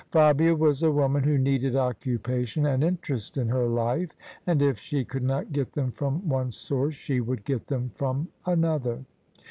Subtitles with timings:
[0.09, 4.15] Fabia was a woman who needed occupation and interest in her life;
[4.47, 8.27] and if she could not get them from one source she would get them from
[8.47, 9.05] another.